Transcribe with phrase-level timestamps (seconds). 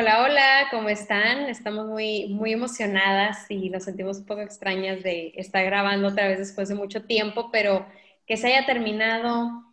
[0.00, 1.48] Hola, hola, ¿cómo están?
[1.48, 6.38] Estamos muy, muy emocionadas y nos sentimos un poco extrañas de estar grabando otra vez
[6.38, 7.84] después de mucho tiempo, pero
[8.24, 9.64] que se haya terminado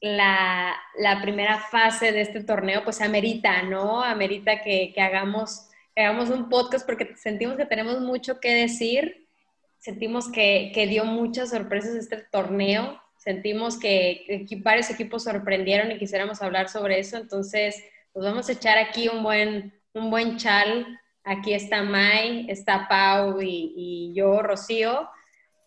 [0.00, 0.74] la,
[1.22, 4.02] primera fase de este torneo, pues amerita, ¿no?
[4.02, 9.28] Amerita que, hagamos, hagamos un podcast porque sentimos que tenemos mucho que decir,
[9.78, 16.42] sentimos que, que dio muchas sorpresas este torneo, sentimos que varios equipos sorprendieron y quisiéramos
[16.42, 17.80] hablar sobre eso, entonces
[18.12, 20.98] pues vamos a echar aquí un buen, un buen chal.
[21.24, 25.08] Aquí está Mai, está Pau y, yo, Rocío.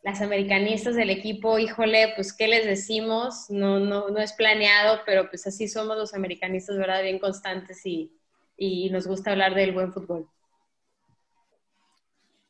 [0.03, 5.29] Las americanistas del equipo, híjole, pues qué les decimos, no, no, no es planeado, pero
[5.29, 7.03] pues así somos los americanistas, ¿verdad?
[7.03, 8.12] Bien constantes y,
[8.57, 10.27] y nos gusta hablar del buen fútbol.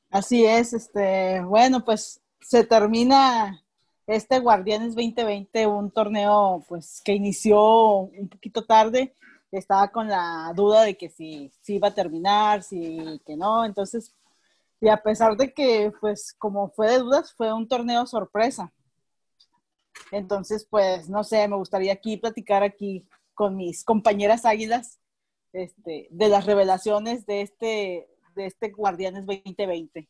[0.10, 3.64] Así es, este, bueno, pues se termina
[4.08, 9.16] este Guardianes 2020, un torneo pues que inició un poquito tarde,
[9.58, 14.16] estaba con la duda de que si, si iba a terminar, si que no, entonces,
[14.80, 18.72] y a pesar de que, pues, como fue de dudas, fue un torneo sorpresa.
[20.12, 25.00] Entonces, pues, no sé, me gustaría aquí platicar aquí con mis compañeras águilas
[25.54, 30.08] este, de las revelaciones de este, de este Guardianes 2020.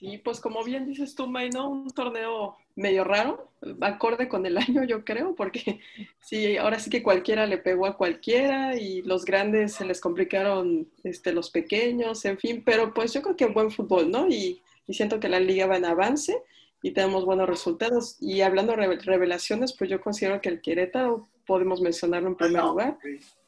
[0.00, 1.68] Sí, pues como bien dices tú, May, ¿no?
[1.68, 3.50] Un torneo medio raro,
[3.82, 5.80] acorde con el año, yo creo, porque
[6.20, 10.88] sí, ahora sí que cualquiera le pegó a cualquiera y los grandes se les complicaron
[11.04, 14.26] este, los pequeños, en fin, pero pues yo creo que buen fútbol, ¿no?
[14.28, 16.42] Y, siento que la liga va en avance
[16.82, 18.16] y tenemos buenos resultados.
[18.18, 22.98] Y hablando de revelaciones, pues yo considero que el Querétaro podemos mencionarlo en primer lugar,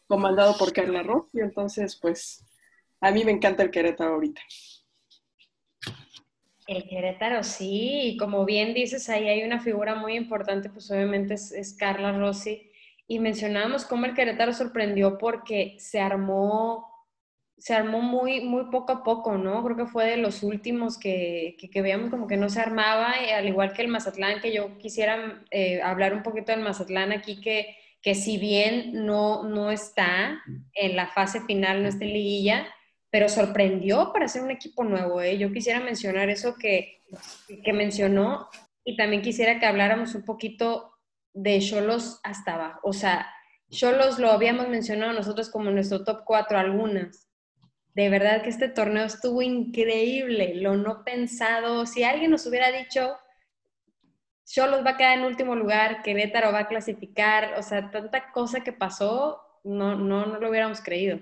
[0.07, 2.45] comandado por Carla Ross, y entonces pues
[3.01, 4.41] a mí me encanta el Querétaro ahorita.
[6.67, 11.35] El Querétaro, sí, y como bien dices, ahí hay una figura muy importante, pues obviamente
[11.35, 12.71] es, Carla Rossi,
[13.09, 16.89] y mencionábamos cómo el Querétaro sorprendió porque se armó,
[17.59, 19.65] se armó muy, muy poco a poco, ¿no?
[19.65, 23.49] Creo que fue de los últimos que, que, veíamos como que no se armaba, al
[23.49, 27.77] igual que el Mazatlán, que yo quisiera eh, hablar un poquito del Mazatlán aquí, que,
[28.03, 30.41] que si bien no, no está
[30.75, 32.67] en la fase final, no está en liguilla,
[33.13, 35.21] pero sorprendió para ser un equipo nuevo.
[35.21, 35.37] ¿eh?
[35.37, 37.03] Yo quisiera mencionar eso que,
[37.63, 38.49] que mencionó
[38.85, 40.95] y también quisiera que habláramos un poquito
[41.35, 42.81] de Cholos hasta abajo.
[42.85, 43.31] O sea,
[43.69, 47.29] Cholos lo habíamos mencionado nosotros como nuestro top 4 algunas.
[47.95, 51.85] De verdad que este torneo estuvo increíble, lo no pensado.
[51.85, 53.19] Si alguien nos hubiera dicho,
[54.47, 58.61] Cholos va a quedar en último lugar, Querétaro va a clasificar, o sea, tanta cosa
[58.61, 61.21] que pasó, no, no, no lo hubiéramos creído.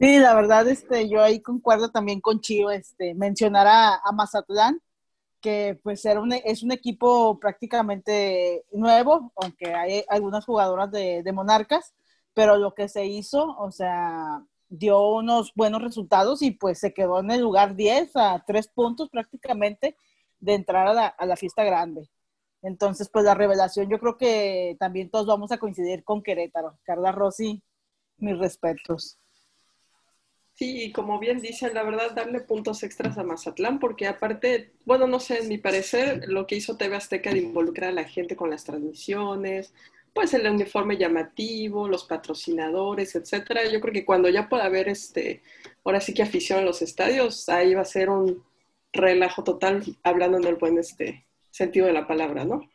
[0.00, 4.80] Sí, la verdad, este, yo ahí concuerdo también con Chio, este, mencionar a, Mazatlán,
[5.40, 11.94] que pues era un, es un equipo prácticamente nuevo, aunque hay algunas jugadoras de, Monarcas,
[12.34, 17.20] pero lo que se hizo, o sea, dio unos buenos resultados y pues se quedó
[17.20, 19.96] en el lugar 10 a 3 puntos prácticamente
[20.40, 22.10] de entrar a la, a la fiesta grande.
[22.62, 26.78] Entonces, pues la revelación, yo creo que también todos vamos a coincidir con Querétaro.
[26.84, 27.62] Carla Rossi,
[28.18, 29.19] mis respetos.
[30.60, 35.18] Sí, como bien dice, la verdad, darle puntos extras a Mazatlán, porque aparte, bueno, no
[35.18, 38.50] sé, en mi parecer, lo que hizo TV Azteca de involucrar a la gente con
[38.50, 39.72] las transmisiones,
[40.12, 43.70] pues el uniforme llamativo, los patrocinadores, etcétera.
[43.70, 45.40] Yo creo que cuando ya pueda haber este,
[45.82, 48.44] ahora sí que afición en los estadios, ahí va a ser un
[48.92, 52.68] relajo total, hablando en el buen este sentido de la palabra, ¿no?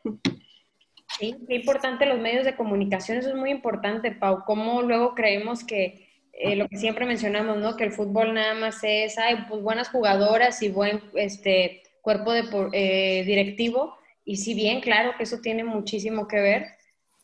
[1.20, 4.44] Sí, qué importante los medios de comunicación, eso es muy importante, Pau.
[4.44, 6.05] ¿Cómo luego creemos que
[6.38, 7.78] eh, lo que siempre mencionamos, ¿no?
[7.78, 12.44] Que el fútbol nada más es, hay pues buenas jugadoras y buen este, cuerpo de,
[12.74, 13.96] eh, directivo.
[14.26, 16.66] Y si bien, claro que eso tiene muchísimo que ver,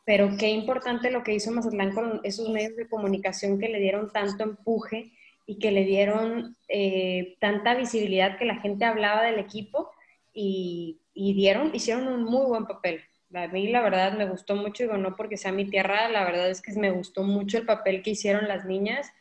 [0.05, 4.11] pero qué importante lo que hizo Mazatlán con esos medios de comunicación que le dieron
[4.13, 5.11] tanto empuje
[5.45, 9.91] y que le dieron eh, tanta visibilidad que la gente hablaba del equipo
[10.33, 13.01] y, y dieron, hicieron un muy buen papel.
[13.33, 16.49] A mí la verdad me gustó mucho, digo, no porque sea mi tierra, la verdad
[16.49, 19.11] es que me gustó mucho el papel que hicieron las niñas.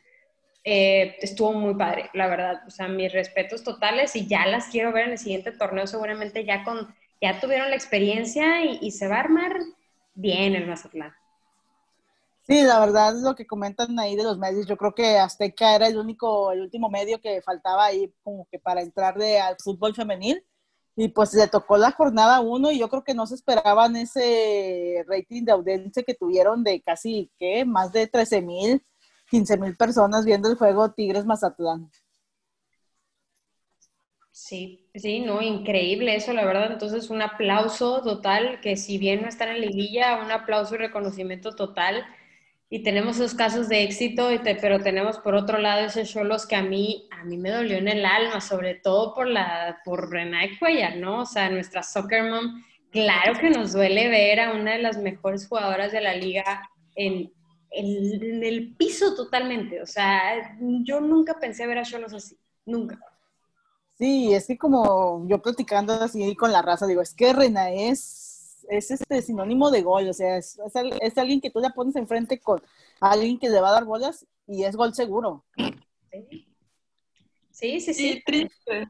[0.64, 2.62] Eh, estuvo muy padre, la verdad.
[2.66, 6.44] O sea, mis respetos totales y ya las quiero ver en el siguiente torneo, seguramente
[6.44, 9.56] ya con, ya tuvieron la experiencia y, se va a armar
[10.14, 11.14] bien el Mazatlán.
[12.42, 14.66] Sí, la verdad es lo que comentan ahí de los medios.
[14.66, 18.58] Yo creo que Azteca era el único, el último medio que faltaba ahí como que
[18.58, 20.44] para entrar de, al fútbol femenil
[20.96, 25.04] y pues le tocó la jornada uno y yo creo que no se esperaban ese
[25.08, 27.64] rating de audiencia que tuvieron de casi, ¿qué?
[27.64, 28.84] Más de 13 mil,
[29.30, 31.90] 15 mil personas viendo el juego Tigres Mazatlán.
[34.32, 36.72] Sí, sí, no, increíble eso, la verdad.
[36.72, 41.54] Entonces, un aplauso total, que si bien no están en liguilla, un aplauso y reconocimiento
[41.54, 42.04] total.
[42.72, 46.54] Y tenemos esos casos de éxito, y pero tenemos por otro lado esos shows que
[46.54, 50.56] a mí, a mí me dolió en el alma, sobre todo por, la, por Renate
[50.56, 51.22] Cuellar, ¿no?
[51.22, 52.62] O sea, nuestra soccer mom,
[52.92, 57.32] claro que nos duele ver a una de las mejores jugadoras de la liga en,
[57.72, 59.82] en, el piso totalmente.
[59.82, 63.00] O sea, yo nunca pensé ver a Cholos así, nunca.
[63.98, 68.19] Sí, es que como yo platicando así con la raza, digo, es que Rena es
[68.70, 70.58] es este sinónimo de gol, o sea, es,
[71.00, 72.62] es, alguien que tú le pones enfrente con
[73.00, 75.44] alguien que le va a dar bolas y es gol seguro.
[77.50, 78.22] Sí, sí, sí.
[78.24, 78.88] triste.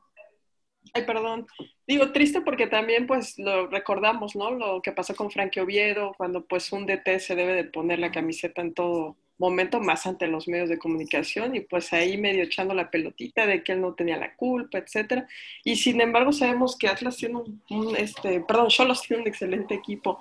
[0.93, 1.47] Ay, perdón.
[1.87, 4.51] Digo triste porque también pues lo recordamos, ¿no?
[4.51, 8.13] Lo que pasó con Frankie Oviedo, cuando pues un DT se debe de poner la
[8.13, 12.75] camiseta en todo momento más ante los medios de comunicación y pues ahí medio echando
[12.75, 15.27] la pelotita de que él no tenía la culpa, etcétera.
[15.65, 20.21] Y sin embargo sabemos que Atlas tiene un, este, perdón, Cholos tiene un excelente equipo.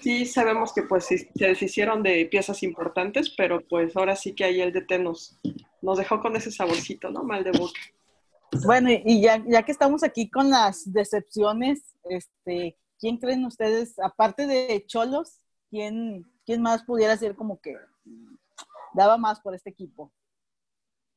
[0.00, 4.60] Sí sabemos que pues se deshicieron de piezas importantes, pero pues ahora sí que ahí
[4.60, 5.40] el DT nos,
[5.80, 7.24] nos dejó con ese saborcito, ¿no?
[7.24, 7.80] Mal de boca.
[8.66, 14.46] Bueno, y ya, ya que estamos aquí con las decepciones, este, ¿quién creen ustedes, aparte
[14.46, 17.74] de Cholos, quién, quién más pudiera ser como que
[18.94, 20.12] daba más por este equipo.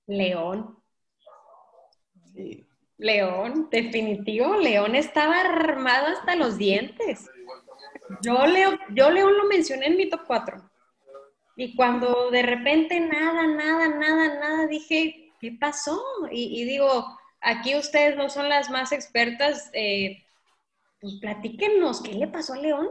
[0.07, 0.77] León.
[2.97, 4.55] León, definitivo.
[4.57, 7.29] León estaba armado hasta los dientes.
[8.21, 10.71] Yo, Leo, yo León lo mencioné en mi top 4.
[11.55, 16.01] Y cuando de repente nada, nada, nada, nada, dije, ¿qué pasó?
[16.31, 20.23] Y, digo, aquí ustedes no son las más expertas, eh,
[20.99, 22.89] pues platíquenos, ¿qué le pasó a León?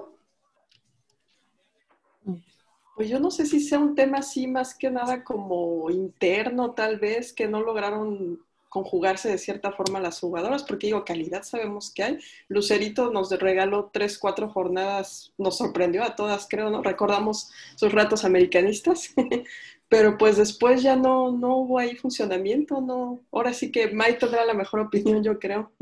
[3.01, 6.99] Pues yo no sé si sea un tema así más que nada como interno tal
[6.99, 12.03] vez, que no lograron conjugarse de cierta forma las jugadoras, porque digo, calidad sabemos que
[12.03, 12.19] hay.
[12.49, 16.83] Lucerito nos regaló tres, cuatro jornadas, nos sorprendió a todas, creo, ¿no?
[16.83, 19.15] Recordamos sus ratos americanistas,
[19.89, 23.21] pero pues después ya no, no hubo ahí funcionamiento, ¿no?
[23.33, 25.73] Ahora sí que Mike tendrá la mejor opinión, yo creo.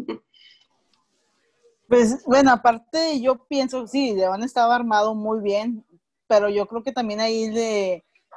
[1.89, 5.85] Pues bueno, aparte yo pienso, sí, León estaba armado muy bien,
[6.29, 7.47] pero yo creo que también ahí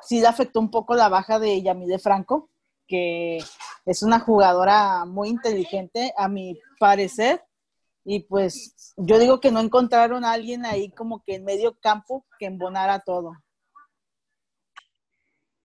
[0.01, 2.49] sí le afectó un poco la baja de Yamile Franco,
[2.87, 3.37] que
[3.85, 7.43] es una jugadora muy inteligente, a mi parecer,
[8.03, 12.25] y pues yo digo que no encontraron a alguien ahí como que en medio campo
[12.39, 13.33] que embonara todo.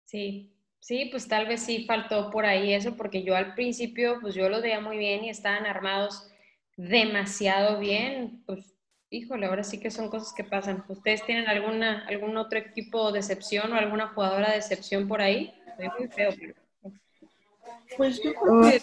[0.05, 4.35] Sí, sí, pues tal vez sí faltó por ahí eso, porque yo al principio, pues
[4.35, 6.31] yo lo veía muy bien y estaban armados
[6.77, 8.78] demasiado bien, pues
[9.09, 10.83] híjole, ahora sí que son cosas que pasan.
[10.87, 15.53] ¿Ustedes tienen alguna, algún otro equipo de excepción o alguna jugadora de excepción por ahí?
[15.97, 16.31] muy feo.
[17.97, 18.81] Pues yo creo que,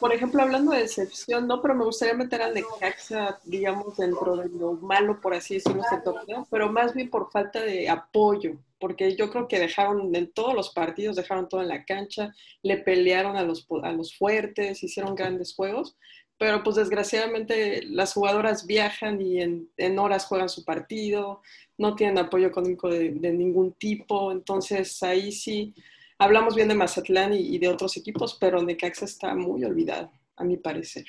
[0.00, 4.48] por ejemplo, hablando de excepción, no, pero me gustaría meter al Necaxa, digamos, dentro de
[4.48, 9.14] lo malo, por así decirlo, este torneo, pero más bien por falta de apoyo, porque
[9.14, 13.36] yo creo que dejaron, en todos los partidos, dejaron todo en la cancha, le pelearon
[13.36, 15.96] a los, a los fuertes, hicieron grandes juegos,
[16.42, 21.40] pero pues desgraciadamente las jugadoras viajan y en, horas juegan su partido,
[21.78, 25.72] no tienen apoyo económico de, ningún tipo, entonces ahí sí
[26.18, 30.56] hablamos bien de Mazatlán y, de otros equipos, pero Necaxa está muy olvidado, a mi
[30.56, 31.04] parecer.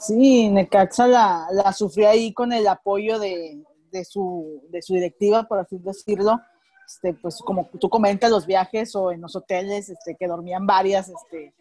[0.00, 3.64] Sí, Necaxa la, la sufrió ahí con el apoyo de,
[4.04, 6.38] su, de su directiva, por así decirlo.
[6.86, 11.08] Este, pues como tú comentas, los viajes o en los hoteles este, que dormían varias,
[11.08, 11.54] este,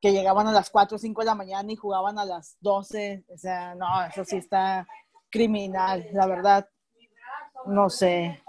[0.00, 3.24] que llegaban a las 4 o 5 de la mañana y jugaban a las 12.
[3.28, 4.86] O sea, no, eso sí está
[5.30, 6.68] criminal, la verdad.
[7.66, 8.42] No sé.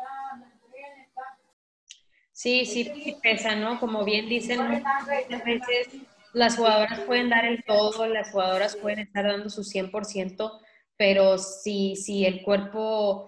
[2.32, 3.80] Sí, sí, pesa, ¿no?
[3.80, 5.90] Como bien dicen, muchas veces
[6.34, 10.60] las jugadoras pueden dar el todo, las jugadoras pueden estar dando su 100%,
[10.96, 13.28] pero si, si el cuerpo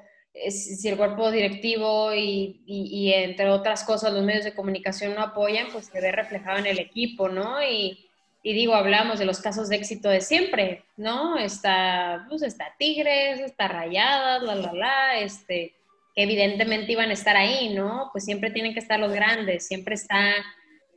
[0.50, 5.68] si el cuerpo directivo y, y, entre otras cosas los medios de comunicación no apoyan,
[5.74, 7.62] pues se ve reflejado en el equipo, ¿no?
[7.62, 8.11] Y,
[8.44, 11.38] y digo, hablamos de los casos de éxito de siempre, ¿no?
[11.38, 15.76] Está, pues está Tigres, está Rayadas, la, la, la, este,
[16.16, 18.10] que evidentemente iban a estar ahí, ¿no?
[18.12, 20.34] Pues siempre tienen que estar los grandes, siempre está,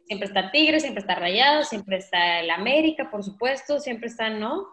[0.07, 4.67] siempre está Tigres, siempre está Rayados, siempre está el América, por supuesto, siempre están, ¿no?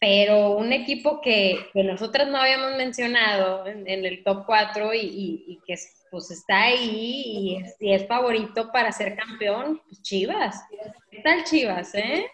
[0.00, 5.60] Pero un equipo que, que nosotras no habíamos mencionado en, el top 4 y, y,
[5.66, 10.62] que es pues está ahí y es, es, favorito para ser campeón, pues Chivas.
[11.10, 12.26] ¿Qué tal Chivas, eh?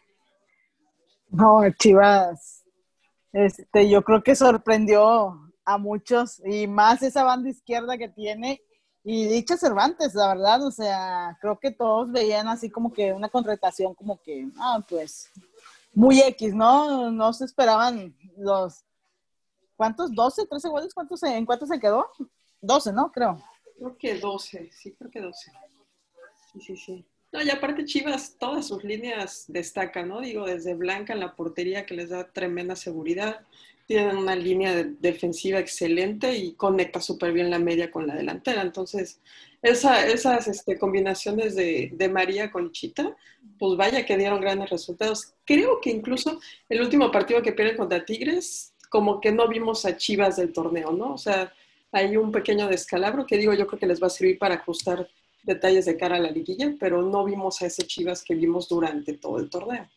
[1.28, 2.64] No, Chivas,
[3.33, 8.61] este, yo creo que sorprendió a muchos y más esa banda izquierda que tiene
[9.02, 13.28] y dicha Cervantes, la verdad, o sea, creo que todos veían así como que una
[13.28, 15.30] contratación como que, ah, pues,
[15.94, 17.10] muy X, ¿no?
[17.10, 18.84] No se esperaban los,
[19.76, 20.10] ¿cuántos?
[20.10, 20.94] ¿12, 13 goles?
[20.94, 22.06] ¿Cuántos, ¿En cuántos se quedó?
[22.60, 23.10] 12, ¿no?
[23.12, 23.38] Creo.
[23.78, 25.52] Creo que 12, sí, creo que 12.
[26.52, 27.06] Sí, sí, sí.
[27.32, 30.20] No, y aparte Chivas, todas sus líneas destacan, ¿no?
[30.20, 33.44] Digo, desde Blanca en la portería que les da tremenda seguridad,
[33.86, 38.62] tienen una línea defensiva excelente y conecta súper bien la media con la delantera.
[38.62, 39.20] Entonces,
[39.62, 43.16] esa, esas este, combinaciones de, de, María con Chita,
[43.58, 45.34] pues vaya que dieron grandes resultados.
[45.44, 49.96] Creo que incluso el último partido que pierden contra Tigres, como que no vimos a
[49.96, 51.14] Chivas del torneo, ¿no?
[51.14, 51.52] O sea,
[51.92, 55.08] hay un pequeño descalabro que digo, yo creo que les va a servir para ajustar
[55.42, 59.14] detalles de cara a la liguilla, pero no vimos a ese Chivas que vimos durante
[59.14, 59.88] todo el torneo.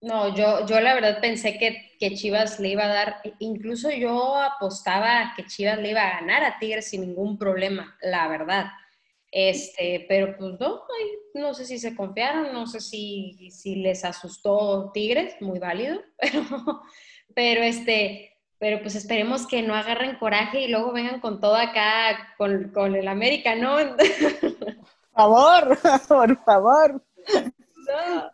[0.00, 4.36] No, yo, yo la verdad pensé que, que Chivas le iba a dar, incluso yo
[4.36, 8.66] apostaba que Chivas le iba a ganar a Tigres sin ningún problema, la verdad.
[9.30, 10.82] Este, pero pues no,
[11.34, 16.82] no sé si se confiaron, no sé si, si les asustó Tigres, muy válido, pero,
[17.34, 22.34] pero este, pero pues esperemos que no agarren coraje y luego vengan con todo acá,
[22.38, 23.76] con, con el América, ¿no?
[25.18, 25.78] Por favor,
[26.08, 27.02] por favor.
[27.34, 28.30] No.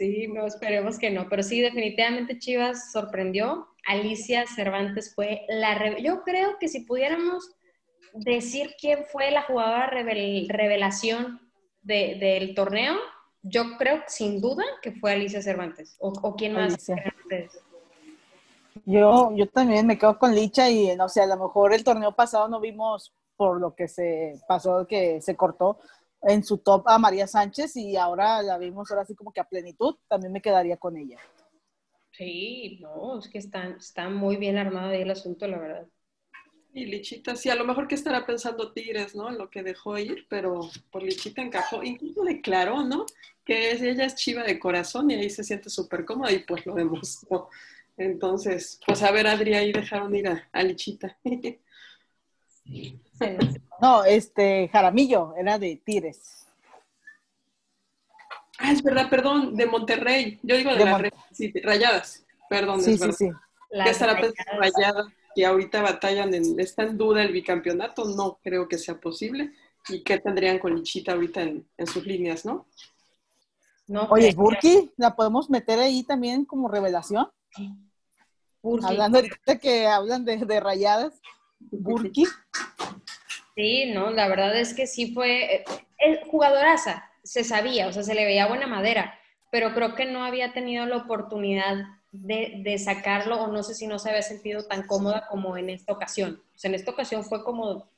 [0.00, 3.68] Sí, no, esperemos que no, pero sí, definitivamente Chivas sorprendió.
[3.86, 5.98] Alicia Cervantes fue la...
[5.98, 7.50] Yo creo que si pudiéramos
[8.14, 11.38] decir quién fue la jugadora revelación
[11.82, 12.96] del torneo,
[13.42, 15.98] yo creo sin duda que fue Alicia Cervantes.
[15.98, 16.90] ¿O, quién más?
[18.86, 22.16] Yo, yo también me quedo con Licha y no sé, a lo mejor el torneo
[22.16, 25.78] pasado no vimos por lo que se pasó, que se cortó
[26.22, 29.48] en su top a María Sánchez y ahora la vimos ahora así como que a
[29.48, 31.18] plenitud, también me quedaría con ella.
[32.12, 35.86] Sí, no, es que está, está muy bien armado ahí el asunto, la verdad.
[36.72, 39.30] Y Lichita, sí, a lo mejor que estará pensando Tigres, ¿no?
[39.30, 43.06] Lo que dejó ir, pero por Lichita encajó, incluso declaró, ¿no?
[43.44, 46.74] Que ella es chiva de corazón y ahí se siente súper cómoda y pues lo
[46.74, 47.48] demostró.
[47.96, 51.18] Entonces, pues a ver, Adri, ahí dejaron ir a, Lichita.
[53.80, 56.46] No, este, Jaramillo, era de Tigres.
[58.58, 60.38] Ah, es verdad, perdón, de Monterrey.
[60.42, 61.02] Yo digo de, las
[61.62, 62.26] Rayadas.
[62.48, 63.30] Perdón, sí, sí, sí.
[63.70, 65.12] ¿Qué estará pensando Rayada?
[65.34, 69.52] Que ahorita batallan, en, está en duda el bicampeonato, no creo que sea posible.
[69.88, 72.66] ¿Y qué tendrían con Lichita ahorita en, sus líneas, no?
[73.86, 77.28] no Oye, Burki, ¿la podemos meter ahí también como revelación?
[78.82, 81.14] Hablando ahorita que hablan de, rayadas,
[81.60, 82.26] Burki.
[83.54, 85.64] Sí, no, la verdad es que sí fue eh,
[85.98, 89.18] eh, jugadoraza, se sabía, o sea, se le veía buena madera,
[89.50, 93.98] pero creo que no había tenido la oportunidad de, sacarlo o no sé si no
[93.98, 96.42] se había sentido tan cómoda como en esta ocasión.
[96.54, 97.88] O sea, en esta ocasión fue como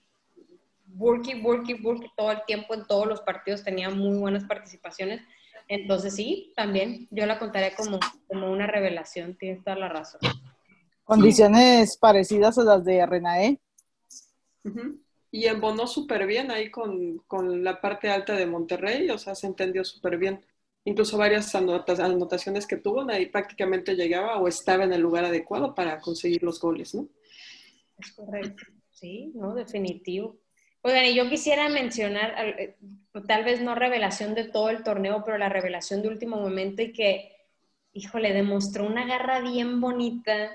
[0.86, 5.22] Burki, Burki, Burki todo el tiempo en todos los partidos, tenía muy buenas participaciones.
[5.68, 10.20] Entonces sí, también yo la contaré como, como una revelación, tienes toda la razón.
[11.04, 13.60] Condiciones parecidas a las de Renae.
[15.30, 17.22] Y embonó súper bien ahí con,
[17.64, 20.44] la parte alta de Monterrey, o sea, se entendió súper bien.
[20.84, 26.00] Incluso varias anotaciones que tuvo, ahí prácticamente llegaba o estaba en el lugar adecuado para
[26.00, 27.08] conseguir los goles, ¿no?
[27.98, 30.36] Es correcto, sí, no, definitivo.
[30.82, 32.76] Oigan, y yo quisiera mencionar, eh,
[33.28, 36.92] tal vez no revelación de todo el torneo, pero la revelación de último momento y
[36.92, 37.32] que,
[37.92, 40.50] híjole, demostró una garra bien bonita,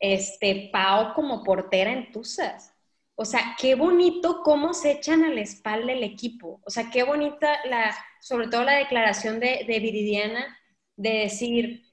[0.00, 2.74] este, Pau como portera en Tuzas.
[3.14, 6.60] O sea, qué bonito cómo se echan a la espalda el equipo.
[6.64, 10.58] O sea, qué bonita la, sobre todo la declaración de, de Viridiana
[10.96, 11.84] de decir,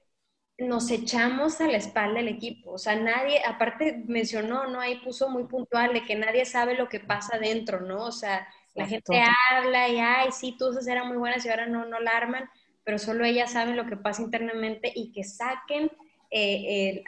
[0.58, 2.72] nos echamos a la espalda el equipo.
[2.72, 4.80] O sea, nadie, aparte mencionó, ¿no?
[4.80, 8.04] Ahí puso muy puntual de que nadie sabe lo que pasa dentro, ¿no?
[8.04, 11.84] O sea, la gente habla y, ay, sí, tú eran muy buenas y ahora no,
[11.86, 12.48] no la arman,
[12.84, 15.90] pero solo ellas saben lo que pasa internamente y que saquen
[16.30, 17.02] eh,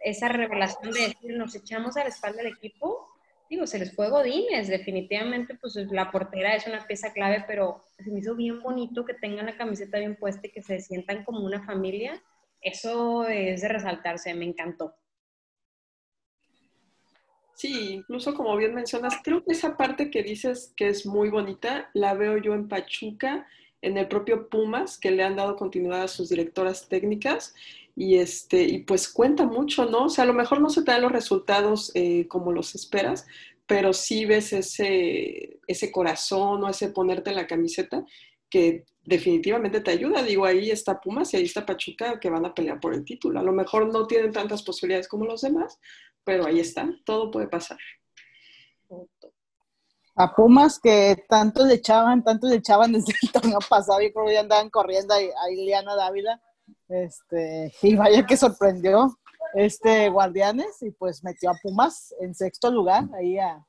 [0.00, 3.08] esa revelación de decir, nos echamos a la espalda del equipo.
[3.48, 8.10] Digo, se les fue Godínez, definitivamente, pues la portera es una pieza clave, pero se
[8.10, 11.40] me hizo bien bonito que tengan la camiseta bien puesta y que se sientan como
[11.40, 12.22] una familia
[12.62, 14.94] eso es de resaltarse, me encantó.
[17.54, 21.90] Sí, incluso como bien mencionas, creo que esa parte que dices que es muy bonita,
[21.92, 23.46] la veo yo en Pachuca,
[23.82, 27.54] en el propio Pumas, que le han dado continuidad a sus directoras técnicas,
[27.94, 30.04] y este, y pues cuenta mucho, ¿no?
[30.04, 33.26] O sea, a lo mejor no se te dan los resultados eh, como los esperas,
[33.66, 38.04] pero sí ves ese, ese corazón o ese ponerte en la camiseta
[38.48, 40.22] que definitivamente te ayuda.
[40.22, 43.40] Digo, ahí está Pumas y ahí está Pachuca que van a pelear por el título.
[43.40, 45.78] A lo mejor no tienen tantas posibilidades como los demás,
[46.24, 47.78] pero ahí están, todo puede pasar.
[50.14, 54.26] A Pumas que tanto le echaban, tanto le echaban desde el torneo pasado, yo creo
[54.26, 56.40] que ya andaban corriendo a, a Ileana Dávila,
[56.92, 59.16] este, y vaya que sorprendió.
[59.54, 63.64] este Guardianes y pues metió a Pumas en sexto lugar ahí a,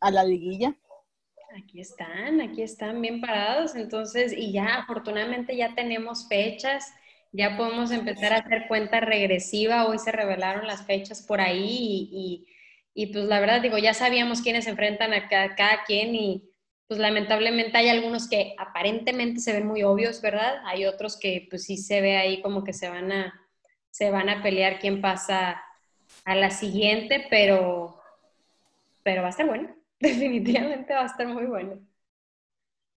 [0.00, 0.74] a la liguilla.
[1.56, 6.90] Aquí están, aquí están bien parados, entonces, y ya afortunadamente ya tenemos fechas,
[7.30, 12.46] ya podemos empezar a hacer cuenta regresiva, hoy se revelaron las fechas por ahí y,
[12.94, 16.50] y, pues la verdad digo, ya sabíamos quiénes enfrentan a cada, cada, quien y
[16.92, 20.60] pues lamentablemente hay algunos que aparentemente se ven muy obvios, ¿verdad?
[20.66, 23.48] Hay otros que pues sí se ve ahí como que se van a,
[23.90, 25.64] se van a pelear quién pasa
[26.26, 27.98] a la siguiente, pero,
[29.02, 29.74] pero va a estar bueno.
[30.00, 31.80] definitivamente va a estar muy bueno.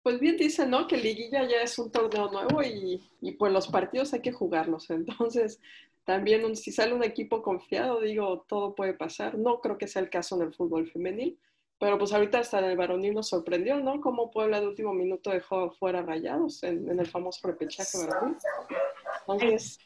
[0.02, 0.88] Pues bien dicen, ¿no?
[0.88, 4.90] Que Liguilla ya es un torneo nuevo y, y pues los partidos hay que jugarlos.
[4.90, 5.60] Entonces,
[6.02, 9.38] también si sale un equipo confiado, digo, todo puede pasar.
[9.38, 11.38] No creo que sea el caso en el fútbol femenil,
[11.84, 14.00] pero pues ahorita hasta el varonil nos sorprendió, ¿no?
[14.00, 18.38] Como Puebla de último minuto dejó fuera rayados en, el famoso repechaje varonil.
[19.20, 19.78] Entonces,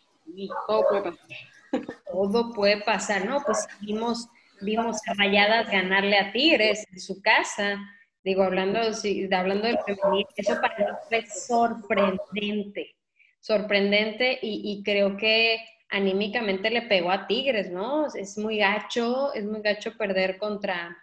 [0.69, 1.29] todo puede pasar.
[2.13, 3.43] Todo puede pasar, ¿no?
[3.45, 4.29] Pues seguimos
[4.61, 7.77] vimos a Rayadas ganarle a Tigres en su casa.
[8.23, 12.95] Digo, hablando, hablando del femenino, eso para mí fue sorprendente,
[13.41, 15.59] sorprendente y, creo que
[15.91, 18.07] anímicamente le pegó a Tigres, ¿no?
[18.15, 20.97] Es muy gacho, es muy gacho perder contra,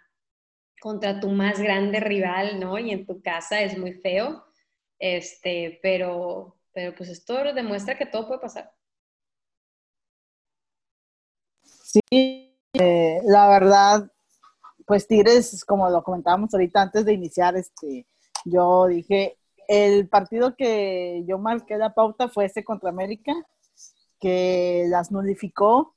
[0.80, 2.78] contra tu más grande rival, ¿no?
[2.78, 4.44] Y en tu casa es muy feo,
[4.98, 8.72] este, pero, pero pues esto demuestra que todo puede pasar.
[11.62, 12.00] Sí,
[12.74, 14.10] eh, la verdad,
[14.86, 18.06] pues Tigres, como lo comentábamos ahorita antes de iniciar, este,
[18.44, 23.32] yo dije, el partido que yo marqué la pauta fue ese contra América,
[24.20, 25.95] que las nulificó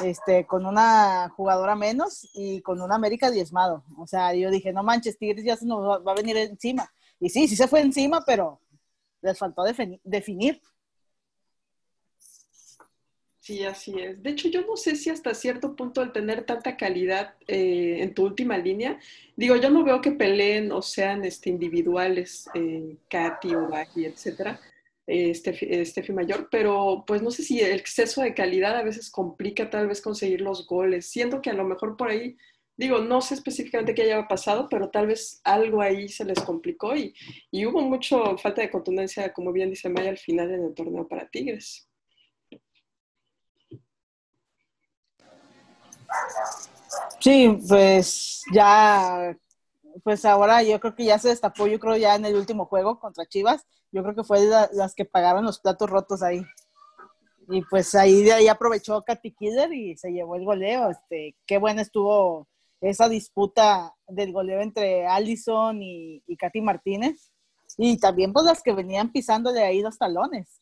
[0.00, 3.84] este, con una jugadora menos y con una América diezmado.
[3.98, 6.90] O sea, yo dije, no manches, Tigres ya se nos va a venir encima.
[7.20, 8.60] Y sí, sí se fue encima, pero
[9.20, 9.62] les faltó
[10.04, 10.60] definir.
[13.42, 14.22] Sí, así es.
[14.22, 18.14] De hecho, yo no sé si hasta cierto punto al tener tanta calidad eh, en
[18.14, 19.00] tu última línea,
[19.34, 24.60] digo, yo no veo que peleen o sean este, individuales, eh, Katy o Baggy, etcétera,
[25.08, 29.88] Steffi, Mayor, pero pues no sé si el exceso de calidad a veces complica tal
[29.88, 31.10] vez conseguir los goles.
[31.10, 32.36] Siento que a lo mejor por ahí,
[32.76, 36.96] digo, no sé específicamente qué haya pasado, pero tal vez algo ahí se les complicó
[36.96, 37.14] y,
[37.50, 41.08] y hubo mucho falta de contundencia, como bien dice Maya, al final en el torneo
[41.08, 41.88] para Tigres.
[47.20, 49.36] Sí, pues ya,
[50.04, 52.98] pues ahora yo creo que ya se destapó, yo creo ya en el último juego
[52.98, 54.40] contra Chivas, yo creo que fue
[54.72, 56.42] las que pagaron los platos rotos ahí.
[57.48, 60.90] Y pues ahí de ahí aprovechó Katy Killer y se llevó el goleo.
[60.90, 62.48] Este, qué buena estuvo
[62.80, 67.32] esa disputa del goleo entre Allison y, Katy Martínez.
[67.78, 70.60] Y también pues las que venían pisándole ahí los talones.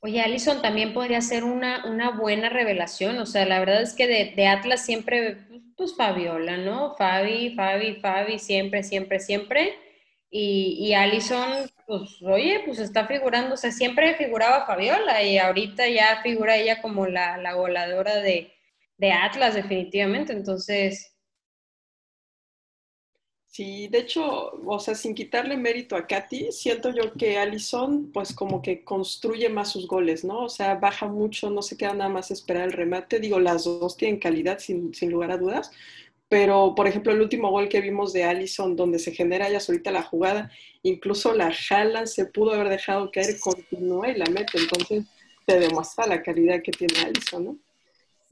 [0.00, 3.18] Oye, Alison también podría ser una, una, buena revelación.
[3.18, 5.38] O sea, la verdad es que de, Atlas siempre,
[5.76, 6.94] pues Fabiola, ¿no?
[6.96, 9.74] Fabi, Fabi, Fabi, siempre, siempre, siempre.
[10.30, 15.88] Y, y Allison, pues, oye, pues está figurando, o sea, siempre figuraba Fabiola y ahorita
[15.88, 17.54] ya figura ella como la, la
[18.20, 18.52] de,
[18.98, 20.32] de Atlas, definitivamente.
[20.32, 21.13] Entonces,
[23.54, 28.34] Sí, de hecho, o sea, sin quitarle mérito a Katy, siento yo que Allison, pues
[28.34, 30.46] como que construye más sus goles, ¿no?
[30.46, 33.20] O sea, baja mucho, no se queda nada más esperar el remate.
[33.20, 35.70] Digo, las dos tienen calidad, sin, sin lugar a dudas.
[36.28, 39.92] Pero, por ejemplo, el último gol que vimos de Allison, donde se genera ya solita
[39.92, 40.50] la jugada,
[40.82, 44.58] incluso la jala, se pudo haber dejado caer, continúa y la mete.
[44.58, 45.04] Entonces,
[45.46, 47.58] te demuestra la calidad que tiene Allison, ¿no?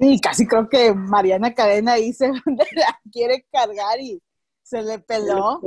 [0.00, 4.20] Sí, casi creo que Mariana Cadena ahí se la quiere cargar y
[4.72, 5.60] se le peló.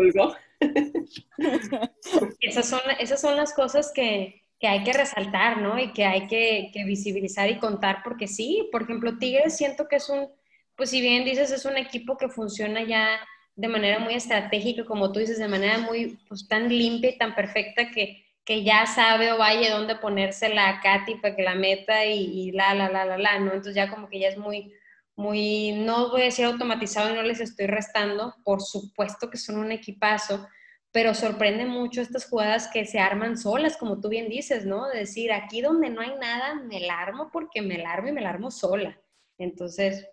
[2.40, 5.78] esas, son, esas son las cosas que, que, hay que resaltar, ¿no?
[5.78, 9.98] Y que hay que, que, visibilizar y contar, porque sí, por ejemplo, Tigres siento que
[9.98, 10.28] es un,
[10.76, 13.20] pues si bien dices, es un equipo que funciona ya
[13.56, 17.36] de manera muy estratégica, como tú dices, de manera muy, pues tan limpia y tan
[17.36, 22.06] perfecta que, que ya sabe o vaya dónde ponérsela a Katy para que la meta
[22.06, 23.52] y, y la, la, la, la, la, ¿no?
[23.52, 24.74] Entonces ya como que ya es muy
[25.16, 29.58] muy, no voy a decir automatizado y no les estoy restando, por supuesto que son
[29.58, 30.48] un equipazo,
[30.92, 34.88] pero sorprende mucho estas jugadas que se arman solas, como tú bien dices, ¿no?
[34.88, 38.14] De decir, aquí donde no hay nada, me la armo porque me la armo y
[38.14, 38.98] me la armo sola.
[39.38, 40.08] Entonces,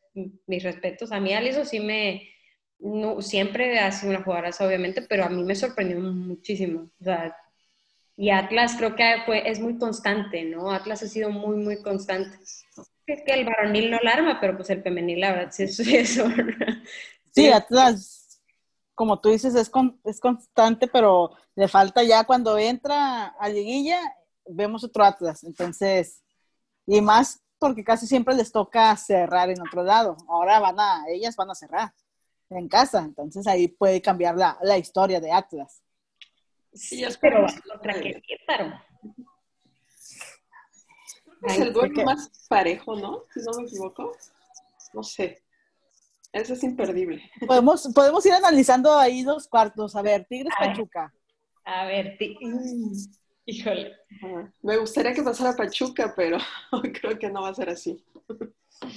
[0.47, 1.13] mis respetos.
[1.13, 2.29] A mí, Aliso, sí me,
[2.79, 6.91] no, siempre ha sido una jugadora, obviamente, pero a mí me sorprendió muchísimo.
[8.17, 10.71] Y Atlas creo que es muy constante, ¿no?
[10.71, 12.39] Atlas ha sido muy, muy constante.
[13.07, 15.79] Es que el varonil no la arma, pero pues el femenil, la verdad, sí es
[15.81, 16.27] eso.
[17.35, 18.43] Sí, Atlas,
[18.95, 19.71] como tú dices, es,
[20.05, 23.99] es constante, pero le falta ya cuando entra a Liguilla,
[24.47, 25.43] vemos otro Atlas.
[25.45, 26.23] Entonces,
[26.87, 30.17] y más porque casi siempre les toca cerrar en otro lado.
[30.29, 31.93] Ahora van a, ellas van a cerrar
[32.51, 35.83] en casa, entonces ahí puede cambiar la, la historia de Atlas.
[36.75, 38.83] Sí, pero contra Querétaro.
[41.43, 43.25] Es el duelo más parejo, ¿no?
[43.33, 44.13] Si no me equivoco.
[44.93, 45.43] No sé.
[46.33, 47.23] Eso es imperdible.
[47.47, 49.95] Podemos, podemos ir analizando ahí dos cuartos.
[49.97, 51.13] A ver, Tigres Pachuca.
[51.65, 52.93] A ver, mm,
[53.47, 53.93] híjole.
[54.63, 56.39] Me gustaría que pasara Pachuca, pero
[57.01, 58.03] creo que no va a ser así.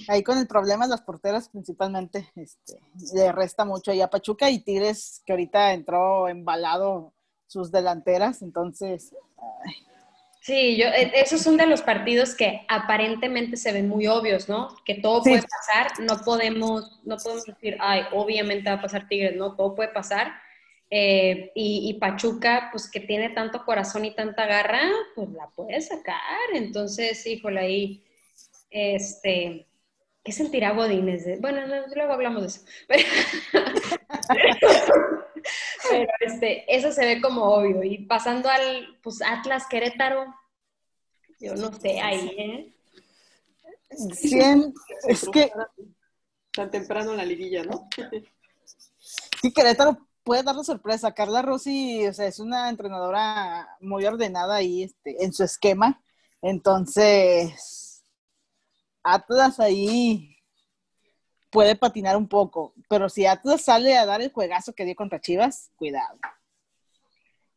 [0.08, 2.80] Ahí con el problema de las porteras principalmente, este,
[3.14, 7.14] le resta mucho ahí a Pachuca y Tigres que ahorita entró embalado
[7.48, 9.14] sus delanteras, entonces...
[10.46, 14.68] Sí, yo, e, esos son de los partidos que aparentemente se ven muy obvios, ¿no?
[14.86, 19.36] Que todo puede pasar, no podemos, no podemos decir, ay, obviamente va a pasar Tigres,
[19.36, 20.34] no, todo puede pasar.
[20.92, 24.82] Eh, y, y, Pachuca, pues que tiene tanto corazón y tanta garra,
[25.16, 26.16] pues la puede sacar.
[26.54, 28.04] Entonces, híjole, ahí,
[28.70, 29.66] este,
[30.24, 31.42] ¿qué sentirá Godínez?
[31.42, 31.62] Bueno,
[31.96, 32.62] luego hablamos de eso.
[32.88, 33.04] Pero
[36.36, 37.84] este, eso se ve como obvio.
[37.84, 40.26] Y pasando al pues, Atlas Querétaro,
[41.40, 42.74] yo no sé, ahí, ¿eh?
[45.08, 45.52] es que...
[46.52, 47.90] Tan temprano en la liguilla, ¿no?
[49.42, 51.14] sí, Querétaro puede dar la sorpresa.
[51.14, 56.02] Carla Rossi, o sea, es una entrenadora muy ordenada ahí este, en su esquema.
[56.42, 58.04] Entonces,
[59.04, 60.35] Atlas ahí
[61.56, 65.22] puede patinar un poco, pero si Atlas sale a dar el juegazo que dio contra
[65.22, 66.20] Chivas, cuidado.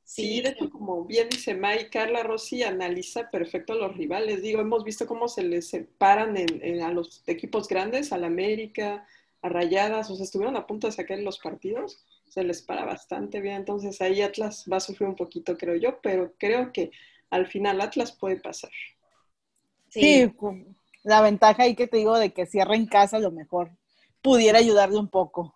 [0.05, 4.41] Sí, de hecho, como bien dice May, Carla Rossi analiza perfecto a los rivales.
[4.41, 9.05] Digo, hemos visto cómo se les separan en, a los equipos grandes, al América,
[9.43, 13.41] a Rayadas, o sea, estuvieron a punto de sacar los partidos, se les para bastante
[13.41, 13.57] bien.
[13.57, 16.93] Entonces ahí Atlas va a sufrir un poquito, creo yo, pero creo que
[17.31, 18.71] al final Atlas puede pasar.
[19.89, 20.33] Sí,
[21.03, 23.73] la ventaja ahí que te digo de que cierra en casa lo mejor
[24.23, 25.55] pudiera ayudarle un poco.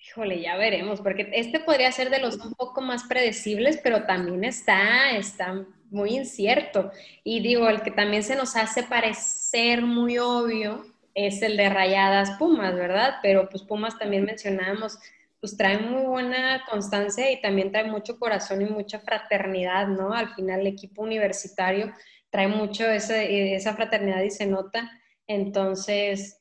[0.00, 4.44] Híjole, ya veremos, porque este podría ser de los un poco más predecibles, pero también
[4.44, 6.90] está, está muy incierto.
[7.24, 12.30] Y digo, el que también se nos hace parecer muy obvio es el de Rayadas
[12.38, 13.16] Pumas, ¿verdad?
[13.22, 14.98] Pero pues Pumas también mencionábamos,
[15.40, 20.14] pues trae muy buena constancia y también trae mucho corazón y mucha fraternidad, ¿no?
[20.14, 21.92] Al final el equipo universitario
[22.30, 24.90] trae mucho esa fraternidad y se nota.
[25.26, 26.37] Entonces,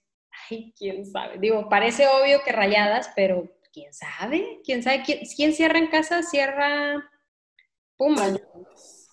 [0.49, 1.37] ay, quién sabe.
[1.39, 5.03] Digo, parece obvio que rayadas, pero quién sabe, quién sabe.
[5.03, 6.23] ¿Quién, cierra en casa?
[6.23, 7.09] Cierra
[7.95, 8.37] Puma.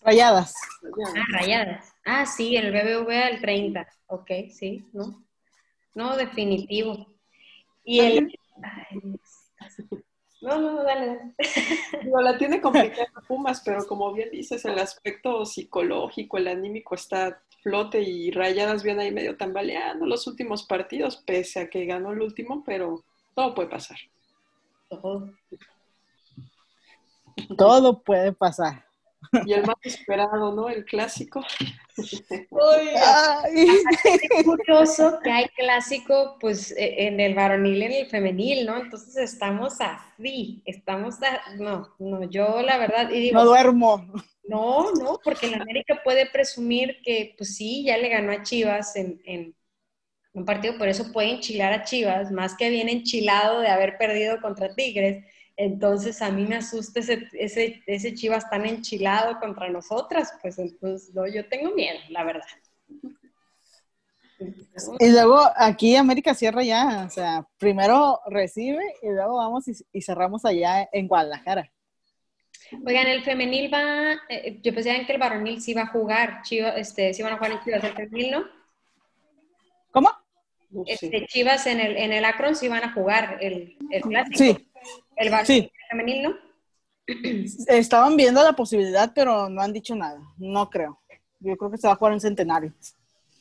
[0.03, 0.55] Rayadas.
[0.85, 1.95] Ah, rayadas.
[2.05, 3.87] Ah, sí, el BBVA el 30.
[4.07, 5.25] Ok, sí, ¿no?
[5.95, 7.07] No, definitivo.
[7.85, 8.39] Y el...
[10.41, 11.35] no, no, dale, dale.
[12.05, 17.43] Digo, la tiene complicada Pumas, pero como bien dices, el aspecto psicológico, el anímico está
[17.65, 22.21] flote y Rayadas viene ahí medio tambaleando los últimos partidos, pese a que ganó el
[22.21, 23.03] último, pero
[23.35, 23.97] todo puede pasar.
[27.57, 28.85] Todo, puede pasar.
[29.47, 30.69] Y el más esperado, ¿no?
[30.69, 31.43] El clásico.
[31.97, 32.25] Es
[34.45, 38.77] curioso que hay clásico, pues, e, en el varonil y en el femenil, ¿no?
[38.77, 41.55] Entonces estamos así, estamos a...
[41.57, 43.11] No, no, yo la verdad...
[43.11, 44.07] Y no duermo.
[44.47, 48.95] No, no, porque el América puede presumir que, pues sí, ya le ganó a Chivas
[48.97, 49.55] en,
[50.33, 54.41] un partido, por eso puede enchilar a Chivas, más que bien enchilado de haber perdido
[54.41, 55.25] contra Tigres.
[55.57, 61.15] Entonces a mí me asusta ese, ese, ese Chivas tan enchilado contra nosotras, pues entonces
[61.15, 62.47] no, yo tengo miedo, la verdad.
[64.99, 70.45] Y luego aquí América cierra ya, o sea, primero recibe y luego vamos y cerramos
[70.45, 71.71] allá en Guadalajara.
[72.85, 76.75] Oigan, el femenil va, eh, yo pensé que el varonil sí va a jugar, Chivas,
[76.77, 78.45] este, sí van a jugar en Chivas el femenil, ¿no?
[79.93, 80.11] ¿Cómo?
[80.87, 84.39] Este, Chivas en el, en el Akron sí van a jugar el, el clásico.
[84.39, 84.69] Sí.
[85.17, 86.37] El varonil femenil, ¿no?
[87.69, 91.01] Estaban viendo la posibilidad, pero no han dicho nada, no creo.
[91.41, 92.73] Yo creo que se va a jugar en centenario.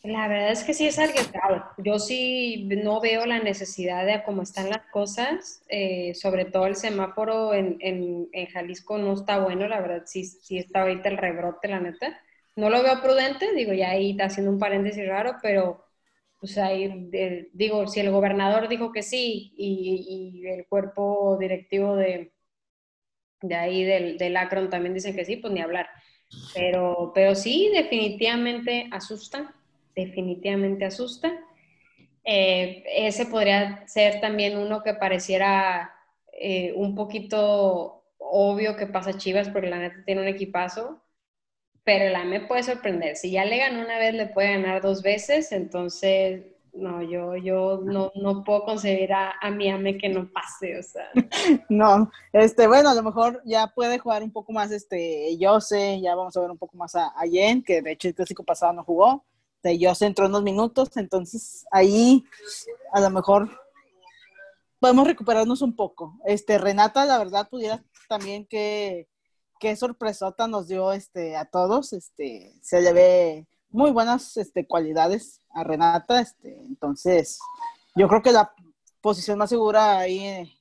[0.04, 1.64] La verdad es que sí es arriesgado.
[1.78, 6.76] Yo sí no veo la necesidad de cómo están las cosas, eh, sobre todo el
[6.76, 11.70] semáforo en, en, Jalisco no está bueno, la verdad sí, sí está ahorita el rebrote,
[11.70, 12.20] la neta.
[12.58, 15.83] No lo veo prudente, digo, ya ahí está haciendo un paréntesis raro, pero
[16.44, 17.10] pues ahí,
[17.54, 22.34] digo, si el gobernador dijo que sí y, el cuerpo directivo de,
[23.42, 24.38] de ahí del, del
[24.70, 25.88] también dicen que sí, pues ni hablar.
[26.54, 29.54] Pero, pero sí, definitivamente asustan
[29.96, 31.32] definitivamente asusta.
[32.24, 35.94] Eh, ese podría ser también uno que pareciera
[36.32, 41.03] eh, un poquito obvio que pasa Chivas, porque la neta tiene un equipazo.
[41.84, 43.16] Pero el AME puede sorprender.
[43.16, 46.44] Si ya le ganó una vez, le puede ganar dos veces, entonces
[46.74, 50.84] no, yo, yo no, no puedo concebir a, a, mi AME que no pase, o
[50.84, 51.10] sea.
[51.70, 56.16] No, este, bueno, a lo mejor ya puede jugar un poco más, este, Jose, ya
[56.16, 58.74] vamos a ver un poco más a, a Jen, que de hecho el clásico pasado
[58.74, 59.24] no jugó,
[59.62, 62.26] de Jose entró unos minutos, entonces ahí
[62.92, 63.50] a lo mejor
[64.80, 66.20] podemos recuperarnos un poco.
[66.26, 69.08] Este, Renata, la verdad, pudiera también que
[69.64, 71.94] qué sorpresota nos dio este, a todos.
[71.94, 76.20] Este, se le ve muy buenas este, cualidades a Renata.
[76.20, 77.40] Este, entonces,
[77.96, 78.54] yo creo que la
[79.00, 80.54] posición más segura ahí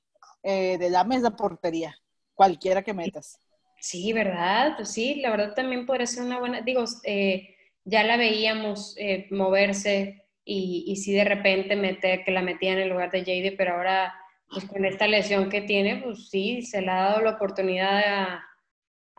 [0.45, 1.99] eh, de la es la portería,
[2.35, 3.41] cualquiera que metas.
[3.81, 4.75] Sí, ¿verdad?
[4.77, 9.27] Pues sí, la verdad también podría ser una buena, digo, eh, ya la veíamos eh,
[9.33, 13.57] moverse y, y si de repente mete, que la metía en el lugar de JD,
[13.57, 14.15] pero ahora
[14.49, 18.45] pues con esta lesión que tiene, pues sí, se le ha dado la oportunidad a,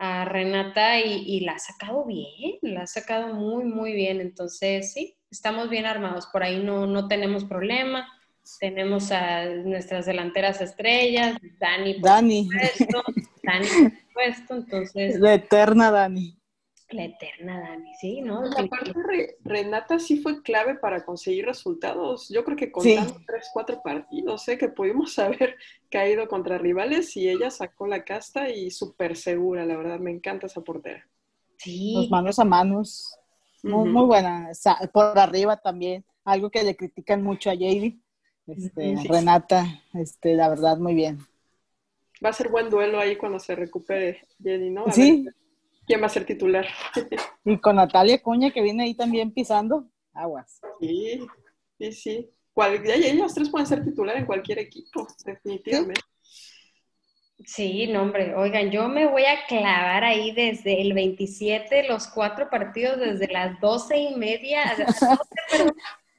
[0.06, 4.20] a Renata y, la ha sacado bien, la ha sacado muy, muy bien.
[4.20, 6.28] Entonces, sí, estamos bien armados.
[6.28, 8.06] Por ahí no, no tenemos problema.
[8.60, 12.02] Tenemos a nuestras delanteras estrellas, Dani.
[12.02, 12.50] Dani.
[13.44, 14.56] Dani, por supuesto.
[14.56, 15.20] Entonces.
[15.22, 16.38] La eterna Dani
[16.90, 18.44] la eterna Dani, sí, ¿no?
[18.44, 22.30] La parte Renata sí fue clave para conseguir resultados.
[22.30, 24.58] Yo creo que contando tres, cuatro partidos, ¿eh?
[24.58, 25.56] que pudimos haber
[25.90, 30.48] caído contra rivales y ella sacó la casta y súper segura, la verdad, me encanta
[30.48, 31.08] esa portera.
[31.58, 31.94] Sí.
[31.96, 33.18] Los manos a manos,
[33.64, 34.52] muy, muy buena.
[34.92, 38.00] Por arriba también, algo que le critican mucho a Jady.
[38.46, 41.20] Este, Renata, este, la verdad, muy bien.
[42.24, 44.92] Va a ser buen duelo ahí cuando se recupere Jenny, ¿no?
[44.92, 45.28] sí,
[45.86, 46.66] ¿Quién va a ser titular?
[47.46, 50.62] y con Natalia Cuña, que viene ahí también pisando aguas.
[50.80, 51.26] Sí,
[51.78, 52.30] sí, sí.
[52.54, 56.02] Cual, ellos tres pueden ser titular en cualquier equipo, definitivamente.
[57.46, 58.36] Sí, no, hombre.
[58.36, 63.60] Oigan, yo me voy a clavar ahí desde el 27, los cuatro partidos, desde las
[63.60, 64.64] doce y media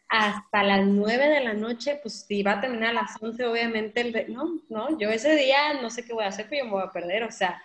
[0.08, 1.98] hasta las nueve de la noche.
[2.02, 5.80] Pues si va a terminar a las once, obviamente, el no, no, yo ese día
[5.80, 7.22] no sé qué voy a hacer, pero yo me voy a perder.
[7.22, 7.62] O sea,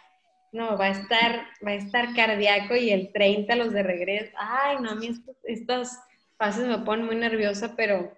[0.52, 4.32] no, va a estar, va a estar cardíaco y el 30 los de regreso.
[4.38, 5.10] Ay, no, a mí
[5.44, 6.00] estas
[6.38, 8.18] fases me ponen muy nerviosa, pero,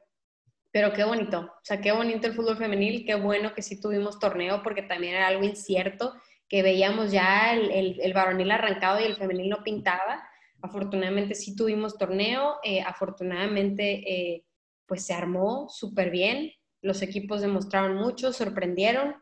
[0.71, 1.39] pero qué bonito.
[1.39, 5.15] O sea, qué bonito el fútbol femenil, qué bueno que sí tuvimos torneo, porque también
[5.15, 6.13] era algo incierto,
[6.47, 10.23] que veíamos ya el, el, varonil arrancado y el femenil no pintaba.
[10.61, 14.45] Afortunadamente sí tuvimos torneo, eh, afortunadamente eh,
[14.85, 19.15] pues se armó súper bien, los equipos demostraron mucho, sorprendieron,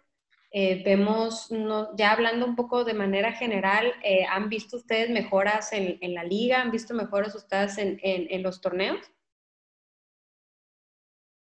[0.52, 1.50] eh, vemos,
[1.96, 6.62] ya hablando un poco de manera general, eh, ¿han visto ustedes mejoras en, la liga?
[6.62, 9.00] ¿Han visto mejoras ustedes en, los torneos?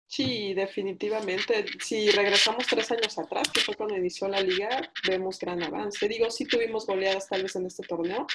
[0.06, 1.66] Sí, definitivamente.
[1.80, 6.08] Si regresamos tres años atrás, que fue cuando inició la liga, vemos gran avance.
[6.08, 8.26] Digo, sí tuvimos goleadas tal vez en este torneo,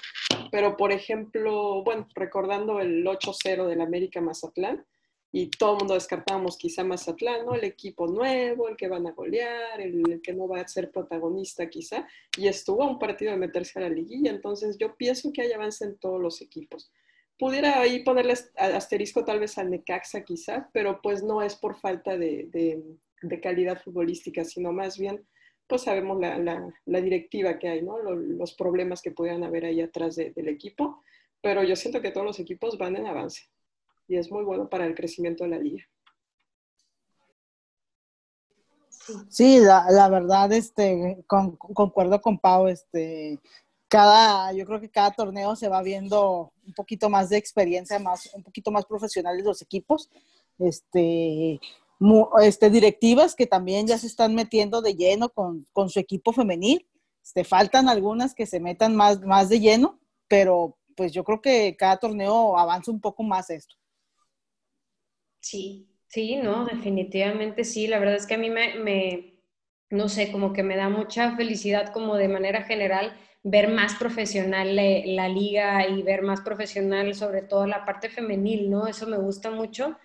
[0.50, 4.86] pero por ejemplo, bueno, recordando el 8-0 del América Mazatlán,
[5.36, 7.56] y todo el mundo descartábamos quizá Mazatlán, ¿no?
[7.56, 11.68] El equipo nuevo, el que van a golear, el, que no va a ser protagonista
[11.68, 12.06] quizá,
[12.38, 15.50] y estuvo a un partido de meterse a la liguilla, entonces yo pienso que hay
[15.50, 16.92] avance en todos los equipos.
[17.36, 22.16] Pudiera ahí ponerle asterisco tal vez al Necaxa quizá, pero pues no es por falta
[22.16, 25.26] de, de, calidad futbolística, sino más bien
[25.66, 27.98] pues sabemos la, la, directiva que hay, ¿no?
[27.98, 31.02] Los, problemas que pudieran haber ahí atrás del equipo,
[31.40, 33.48] pero yo siento que todos los equipos van en avance
[34.06, 35.84] y es muy bueno para el crecimiento de la liga.
[39.28, 43.38] Sí, la, verdad, este, concuerdo con Pau, este,
[43.88, 48.30] cada, yo creo que cada torneo se va viendo un poquito más de experiencia, más,
[48.34, 50.10] un poquito más profesionales los equipos,
[50.58, 51.60] este,
[52.40, 56.86] este, directivas que también ya se están metiendo de lleno con, con su equipo femenil,
[57.22, 61.76] este, faltan algunas que se metan más, más de lleno, pero pues yo creo que
[61.76, 63.74] cada torneo avanza un poco más esto.
[65.44, 67.86] Sí, sí, no, definitivamente sí.
[67.86, 69.34] La verdad es que a mí me,
[69.90, 74.74] no sé, como que me da mucha felicidad como de manera general ver más profesional
[74.74, 78.86] la, liga y ver más profesional sobre todo la parte femenil, ¿no?
[78.86, 79.98] Eso me gusta mucho.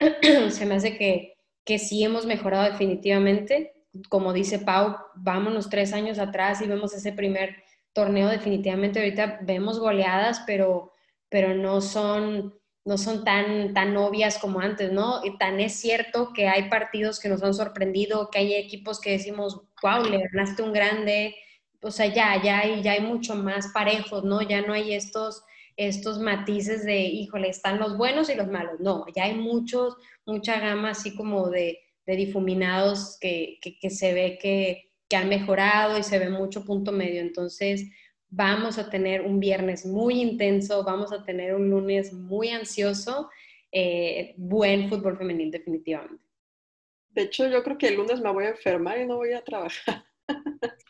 [0.50, 3.74] Se me hace que, que sí hemos mejorado definitivamente.
[4.08, 7.56] Como dice Pau, vámonos tres años atrás y vemos ese primer
[7.92, 9.00] torneo definitivamente.
[9.00, 10.92] Ahorita vemos goleadas, pero,
[11.28, 15.20] pero no son no son tan, tan obvias como antes, ¿no?
[15.22, 19.10] Y tan es cierto que hay partidos que nos han sorprendido, que hay equipos que
[19.10, 21.34] decimos, wow, le ganaste un grande,
[21.82, 24.40] o sea, ya, ya hay, ya hay mucho más parejos, ¿no?
[24.40, 25.42] Ya no hay estos,
[25.76, 30.58] estos matices de, híjole, están los buenos y los malos, no, ya hay muchos, mucha
[30.58, 36.18] gama así como de, difuminados que, que, se ve que, que han mejorado y se
[36.18, 37.84] ve mucho punto medio, entonces
[38.30, 43.30] vamos a tener un viernes muy intenso, vamos a tener un lunes muy ansioso,
[43.72, 46.24] eh, buen fútbol femenil definitivamente.
[47.10, 49.42] De hecho, yo creo que el lunes me voy a enfermar y no voy a
[49.42, 50.04] trabajar.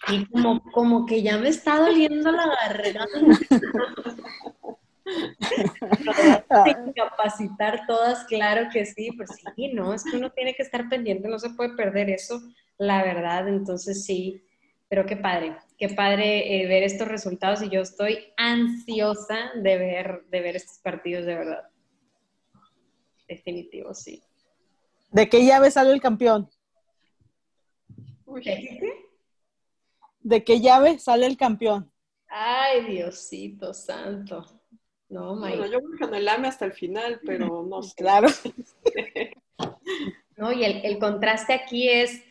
[0.08, 3.06] Y como, como que ya me está doliendo la garganta.
[6.94, 11.28] capacitar todas, claro que sí, pues sí, no, es que uno tiene que estar pendiente,
[11.28, 12.40] no se puede perder eso,
[12.78, 14.44] la verdad, entonces sí,
[14.88, 20.24] pero qué padre, qué padre eh, ver estos resultados y yo estoy ansiosa de ver,
[20.30, 21.68] de ver estos partidos de verdad.
[23.28, 24.22] Definitivo, sí.
[25.10, 26.50] ¿De qué llave sale el campeón?
[30.20, 31.90] ¿De qué llave sale el campeón?
[32.28, 34.44] Ay, Diosito santo.
[35.08, 37.94] No, bueno, yo voy con el AME hasta el final, pero no sé.
[37.96, 38.28] Claro.
[40.36, 42.22] no, y el, el, contraste aquí es,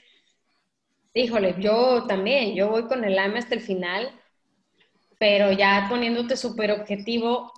[1.20, 4.12] híjole, yo también, yo voy con el AME hasta el final,
[5.20, 7.52] pero ya poniéndote súper objetivo,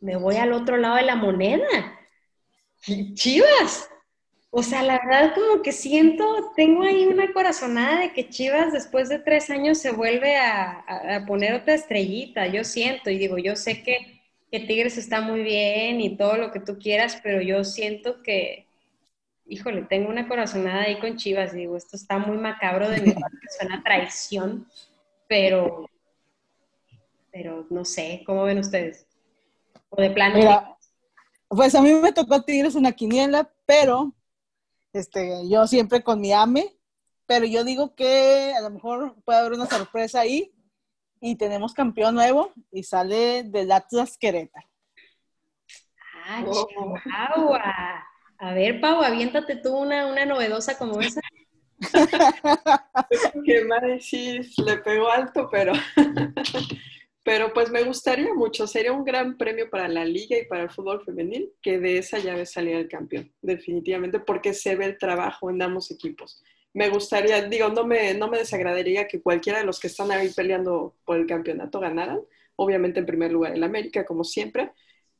[0.00, 1.98] me voy al otro lado de la moneda.
[3.14, 3.88] Chivas.
[4.50, 9.08] O sea, la verdad como que siento, tengo ahí una corazonada de que Chivas después
[9.08, 13.82] de tres años se vuelve a, poner otra estrellita, yo siento y digo, yo sé
[13.82, 14.20] que,
[14.50, 18.66] que, Tigres está muy bien y todo lo que tú quieras, pero yo siento que,
[19.52, 23.36] híjole, tengo una corazonada ahí con Chivas, digo, esto está muy macabro de mi parte,
[23.58, 24.66] suena traición,
[25.28, 25.90] pero,
[27.30, 29.06] pero no sé, ¿cómo ven ustedes?
[29.90, 30.78] O de plano.
[31.48, 34.14] pues a mí me tocó Tigres una quiniela, pero
[34.94, 36.74] este, yo siempre con mi AME,
[37.26, 40.54] pero yo digo que a lo mejor puede haber una sorpresa ahí
[41.20, 44.66] y tenemos campeón nuevo y sale del Atlas Querétaro.
[46.24, 46.42] ¡Ah,
[47.36, 48.11] oh.
[48.42, 51.20] A ver, Pau, aviéntate tú una, una novedosa como esa.
[53.44, 55.72] que madre sí le pegó alto, pero
[57.24, 60.70] Pero pues me gustaría mucho, sería un gran premio para la liga y para el
[60.70, 65.48] fútbol femenil que de esa llave saliera el campeón, definitivamente, porque se ve el trabajo
[65.48, 66.42] en ambos equipos.
[66.74, 70.30] Me gustaría, digo, no me, no me desagradaría que cualquiera de los que están ahí
[70.30, 72.20] peleando por el campeonato ganaran,
[72.56, 74.72] obviamente en primer lugar el América, como siempre,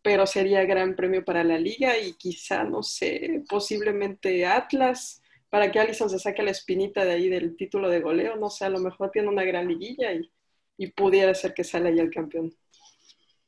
[0.03, 5.81] pero sería gran premio para la liga y quizá, no sé, posiblemente Atlas, para que
[5.81, 8.81] Alison se saque la espinita de ahí del título de goleo, no sé, a lo
[8.81, 10.31] mejor tiene una gran liguilla y
[10.77, 12.53] y pudiera ser que sale ya el campeón.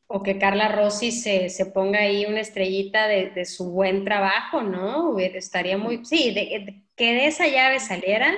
[0.06, 4.62] O que Carla Rossi se, se ponga ahí una estrellita de, de, su buen trabajo,
[4.62, 5.18] ¿no?
[5.18, 6.32] Estaría muy, sí,
[6.94, 8.32] que de esa llave saliera,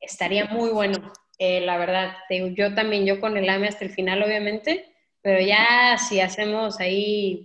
[0.00, 2.14] estaría muy bueno, eh, la verdad.
[2.54, 4.84] Yo también, yo con el AME hasta el final, obviamente,
[5.28, 7.44] pero ya si hacemos ahí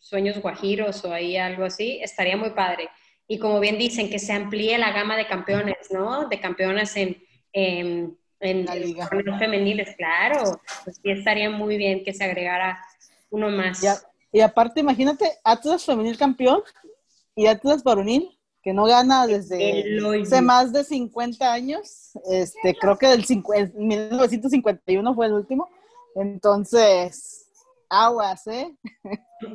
[0.00, 2.88] sueños guajiros o ahí algo así, estaría muy padre.
[3.28, 6.26] Y como bien dicen, que se amplíe la gama de campeones, ¿no?
[6.26, 7.22] De campeonas en,
[7.52, 9.08] en en la liga.
[9.38, 12.84] femeniles, claro, pues sí estaría muy bien que se agregara
[13.30, 13.80] uno más.
[14.32, 16.60] y aparte, imagínate, Atlas femenil campeón
[17.36, 19.84] y Atlas varonil, que no gana desde
[20.22, 23.24] hace más de 50 años, este, creo que del
[23.76, 25.68] 1951 fue el último,
[26.14, 27.50] entonces
[27.90, 28.72] aguas, ¿eh?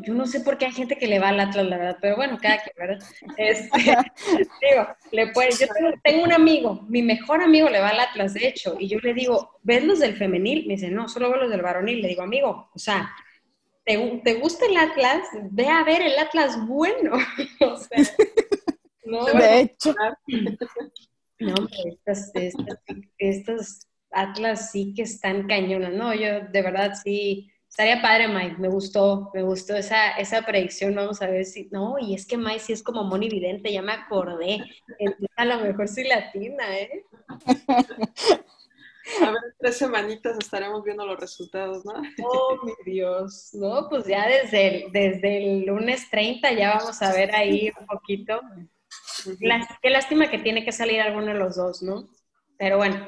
[0.02, 2.18] Yo no sé por qué hay gente que le va al Atlas, la verdad, pero
[2.18, 3.06] bueno, cada quien, ¿verdad?
[3.38, 5.68] Este, digo, le puede, yo
[6.04, 9.14] tengo, un amigo, mi mejor amigo le va al Atlas, de hecho, y yo le
[9.14, 10.68] digo, ¿ves los del femenil?
[10.68, 12.02] Me dice, no, solo veo los del varonil.
[12.02, 13.10] Le digo, amigo, o sea,
[13.86, 15.22] ¿te, ¿te gusta el Atlas?
[15.52, 17.14] Ve a ver el Atlas bueno.
[17.62, 18.16] o sea,
[19.06, 19.96] no, de hecho.
[21.38, 21.54] No,
[21.86, 22.80] estas, estas,
[23.18, 26.14] estas Atlas sí que están cañonas, ¿no?
[26.14, 31.22] Yo de verdad sí Estaría padre, Mike, me gustó, me gustó esa, esa predicción, vamos
[31.22, 33.92] a ver si, no, y es que Mike sí es como Moni Vidente, ya me
[33.92, 34.64] acordé,
[34.98, 37.04] Entonces, a lo mejor soy latina, ¿eh?
[39.22, 41.96] A ver, tres semanitas estaremos viendo los resultados, ¿no?
[42.24, 47.12] Oh, mi Dios, no, pues ya desde el, desde el lunes 30 ya vamos a
[47.12, 48.40] ver ahí un poquito.
[49.82, 52.08] qué lástima que tiene que salir alguno de los dos, ¿no?
[52.58, 53.06] Pero bueno,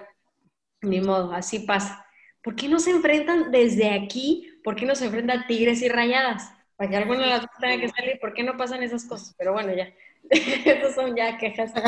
[0.82, 2.06] ni modo, así pasa.
[2.42, 6.52] ¿Por qué no se enfrentan desde aquí ¿por qué no se enfrentan tigres y rayadas?
[6.76, 9.34] Para que alguna de las dos tenga que salir, ¿por qué no pasan esas cosas?
[9.38, 9.94] Pero bueno, ya,
[10.30, 11.72] esas son ya quejas.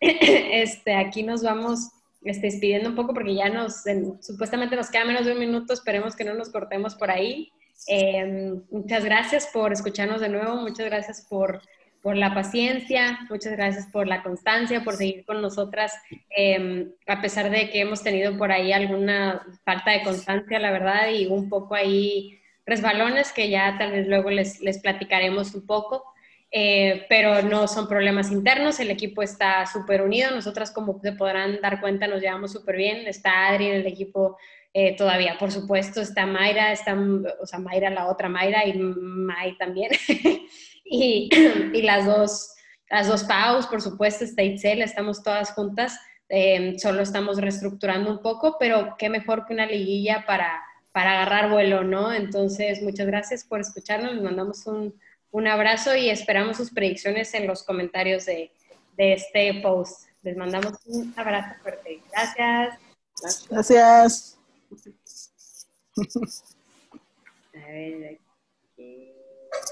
[0.00, 1.88] Este, aquí nos vamos
[2.22, 3.82] este, despidiendo un poco porque ya nos,
[4.20, 7.50] supuestamente nos queda menos de un minuto, esperemos que no nos cortemos por ahí.
[7.86, 11.62] Em, muchas gracias por escucharnos de nuevo, muchas gracias por,
[12.02, 15.92] por la paciencia, muchas gracias por la constancia, por seguir con nosotras,
[16.30, 21.10] em, a pesar de que hemos tenido por ahí alguna falta de constancia, la verdad,
[21.10, 26.04] y un poco ahí resbalones que ya tal vez luego les, les platicaremos un poco.
[26.50, 31.60] Eh, pero no son problemas internos, el equipo está súper unido, nosotras como se podrán
[31.60, 34.38] dar cuenta nos llevamos súper bien, está Adri en el equipo
[34.72, 35.36] eh, todavía.
[35.38, 36.96] Por supuesto, está Mayra, está,
[37.40, 39.90] o sea, Mayra, la otra Mayra y May también.
[40.88, 41.30] y,
[41.74, 42.54] y, las dos,
[42.90, 45.98] las dos Paus, por supuesto, está Itzel, estamos todas juntas.
[46.28, 50.62] Eh, solo estamos reestructurando un poco, pero qué mejor que una liguilla para,
[50.92, 52.12] para agarrar vuelo, ¿no?
[52.12, 54.94] Entonces, muchas gracias por escucharnos, les mandamos un,
[55.30, 58.50] un abrazo y esperamos sus predicciones en los comentarios de,
[58.96, 60.08] de este post.
[60.22, 62.02] Les mandamos un abrazo fuerte.
[62.10, 62.78] Gracias.
[63.48, 64.38] Gracias.
[67.54, 68.20] A ver.